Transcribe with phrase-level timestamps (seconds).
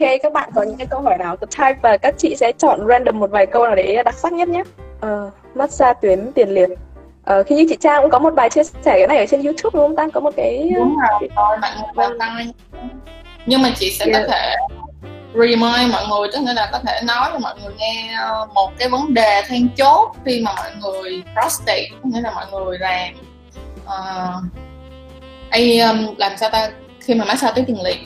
[0.00, 2.52] ok các bạn có những cái câu hỏi nào cứ type và các chị sẽ
[2.58, 4.62] chọn random một vài câu nào đấy đặc sắc nhất nhé.
[5.06, 6.68] Uh, massage tuyến tiền liệt.
[6.70, 9.42] Uh, khi như chị Trang cũng có một bài chia sẻ cái này ở trên
[9.42, 9.96] YouTube đúng không?
[9.96, 11.58] Ta có một cái đúng rồi
[11.96, 12.52] bạn tăng lên.
[13.46, 14.22] Nhưng mà chị sẽ yeah.
[14.22, 14.54] có thể
[15.34, 18.70] remind mọi người tức nghĩa là có thể nói cho mọi người nghe ờ, một
[18.78, 23.14] cái vấn đề then chốt khi mà mọi người prostate nghĩa là mọi người làm
[23.84, 24.44] uh,
[25.50, 26.70] ai um, làm sao ta?
[27.00, 27.98] Khi mà massage tuyến tiền liệt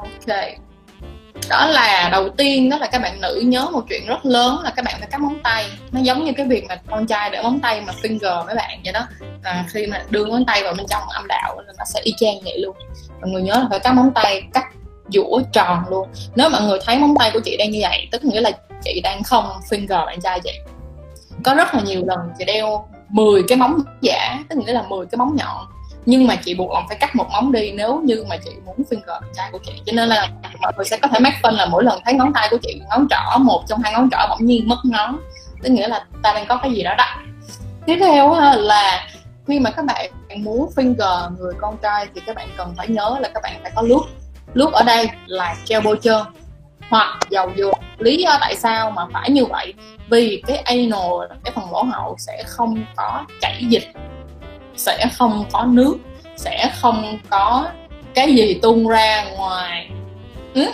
[0.00, 0.38] ok.
[1.48, 4.72] Đó là đầu tiên đó là các bạn nữ nhớ một chuyện rất lớn là
[4.76, 5.66] các bạn phải cắt móng tay.
[5.92, 8.80] Nó giống như cái việc mà con trai để móng tay mà finger mấy bạn
[8.84, 9.06] vậy đó.
[9.42, 12.34] À, khi mà đưa ngón tay vào bên trong âm đạo nó sẽ y chang
[12.44, 12.76] vậy luôn.
[13.20, 14.64] Mọi người nhớ là phải cắt móng tay cắt
[15.08, 16.08] dũa tròn luôn.
[16.34, 18.50] Nếu mọi người thấy móng tay của chị đang như vậy tức nghĩa là
[18.84, 20.52] chị đang không finger bạn trai chị.
[21.44, 25.06] Có rất là nhiều lần chị đeo 10 cái móng giả tức nghĩa là 10
[25.06, 25.66] cái móng nhọn
[26.06, 28.76] nhưng mà chị buộc lòng phải cắt một móng đi, nếu như mà chị muốn
[28.90, 29.72] finger bạn trai của chị.
[29.86, 30.28] Cho nên là
[30.60, 32.80] mọi người sẽ có thể mắc phân là mỗi lần thấy ngón tay của chị,
[32.90, 35.18] ngón trỏ, một trong hai ngón trỏ bỗng nhiên mất ngón.
[35.62, 37.08] Tức nghĩa là ta đang có cái gì đó đắt
[37.86, 39.06] tiếp theo là
[39.46, 43.16] khi mà các bạn muốn finger người con trai thì các bạn cần phải nhớ
[43.20, 44.00] là các bạn phải có lướt
[44.54, 46.22] lướt ở đây là gel bôi trơn,
[46.90, 49.74] hoặc dầu dừa lý do tại sao mà phải như vậy?
[50.10, 53.92] Vì cái anal, cái phần lỗ hậu sẽ không có chảy dịch
[54.78, 55.96] sẽ không có nước,
[56.36, 57.68] sẽ không có
[58.14, 59.90] cái gì tung ra ngoài.
[60.54, 60.70] Ừ?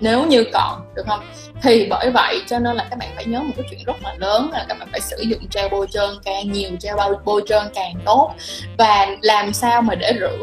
[0.00, 1.20] nếu như còn, được không?
[1.62, 4.14] Thì bởi vậy cho nên là các bạn phải nhớ một cái chuyện rất là
[4.18, 7.62] lớn là các bạn phải sử dụng gel bôi trơn càng nhiều, gel bôi trơn
[7.74, 8.34] càng tốt.
[8.78, 10.38] Và làm sao mà để rửa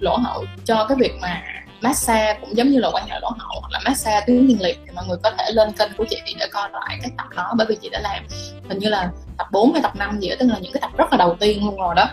[0.00, 1.42] lỗ hậu cho cái việc mà
[1.80, 4.78] massage cũng giống như là quan hệ lỗ hậu hoặc là massage tuyến tiền liệt
[4.86, 7.54] thì mọi người có thể lên kênh của chị để coi lại cái tập đó
[7.56, 8.26] bởi vì chị đã làm
[8.68, 10.90] hình như là tập 4 hay tập 5 gì đó, tức là những cái tập
[10.96, 12.08] rất là đầu tiên luôn rồi đó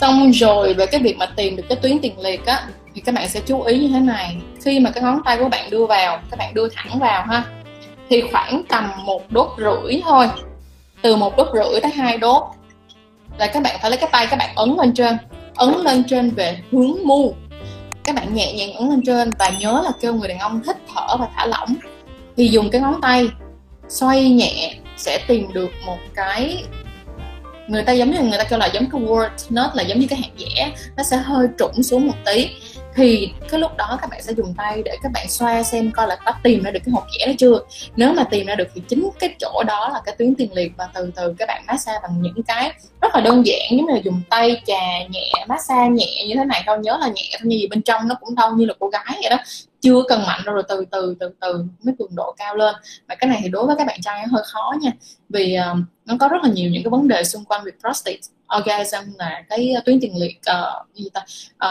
[0.00, 2.62] xong rồi về cái việc mà tìm được cái tuyến tiền liệt á,
[2.94, 4.36] thì các bạn sẽ chú ý như thế này.
[4.64, 7.44] Khi mà cái ngón tay của bạn đưa vào, các bạn đưa thẳng vào ha,
[8.08, 10.28] thì khoảng tầm một đốt rưỡi thôi.
[11.02, 12.42] Từ một đốt rưỡi tới hai đốt
[13.38, 15.16] là các bạn phải lấy cái tay các bạn ấn lên trên,
[15.54, 17.34] ấn lên trên về hướng mu.
[18.04, 20.76] Các bạn nhẹ nhàng ấn lên trên và nhớ là kêu người đàn ông hít
[20.94, 21.74] thở và thả lỏng.
[22.36, 23.28] Thì dùng cái ngón tay
[23.88, 26.64] xoay nhẹ sẽ tìm được một cái
[27.68, 30.06] người ta giống như người ta kêu là giống cái word nó là giống như
[30.10, 32.48] cái hạt dẻ, nó sẽ hơi trũng xuống một tí.
[32.94, 36.06] Thì cái lúc đó các bạn sẽ dùng tay để các bạn xoa xem coi
[36.06, 37.60] là có tìm ra được cái hột dẻ đó chưa.
[37.96, 40.72] Nếu mà tìm ra được thì chính cái chỗ đó là cái tuyến tiền liệt
[40.76, 43.94] và từ từ các bạn massage bằng những cái rất là đơn giản, giống như
[43.94, 47.40] là dùng tay chà nhẹ, massage nhẹ như thế này thôi, nhớ là nhẹ thôi
[47.42, 49.36] như gì bên trong nó cũng đau như là cô gái vậy đó
[49.80, 52.74] chưa cần mạnh đâu rồi từ từ từ từ mới cường độ cao lên.
[53.08, 54.90] Và cái này thì đối với các bạn trai hơi khó nha
[55.28, 58.18] vì uh, nó có rất là nhiều những cái vấn đề xung quanh việc prostate
[58.58, 61.20] orgasm là cái tuyến tiền liệt uh, gì ta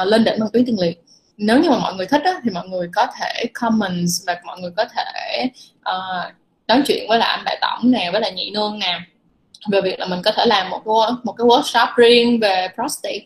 [0.01, 1.03] uh, lên đỉnh bằng tuyến tiền liệt.
[1.37, 4.59] Nếu như mà mọi người thích á, thì mọi người có thể comment và mọi
[4.59, 6.33] người có thể uh,
[6.67, 8.99] nói chuyện với lại anh đại tổng nè với lại nhị nương nè
[9.71, 10.87] về việc là mình có thể làm một
[11.23, 13.25] một cái workshop riêng về prostate.